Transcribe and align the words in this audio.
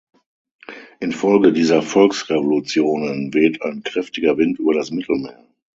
Infolge 0.99 1.53
dieser 1.53 1.83
Volksrevolutionen 1.83 3.35
weht 3.35 3.61
ein 3.61 3.83
kräftiger 3.83 4.35
Wind 4.39 4.57
über 4.57 4.73
das 4.73 4.89
Mittelmeer. 4.89 5.45